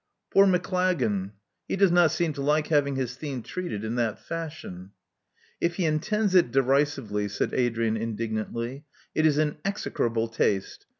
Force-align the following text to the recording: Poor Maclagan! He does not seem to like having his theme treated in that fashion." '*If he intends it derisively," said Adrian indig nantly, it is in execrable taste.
Poor 0.33 0.47
Maclagan! 0.47 1.33
He 1.67 1.75
does 1.75 1.91
not 1.91 2.09
seem 2.09 2.33
to 2.33 2.41
like 2.41 2.69
having 2.69 2.95
his 2.95 3.15
theme 3.15 3.43
treated 3.43 3.83
in 3.83 3.93
that 3.97 4.17
fashion." 4.17 4.93
'*If 5.61 5.75
he 5.75 5.85
intends 5.85 6.33
it 6.33 6.51
derisively," 6.51 7.27
said 7.27 7.53
Adrian 7.53 7.95
indig 7.95 8.31
nantly, 8.31 8.85
it 9.13 9.27
is 9.27 9.37
in 9.37 9.57
execrable 9.63 10.27
taste. 10.27 10.87